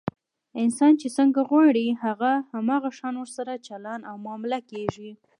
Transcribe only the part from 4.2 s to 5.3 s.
معامله کېږي.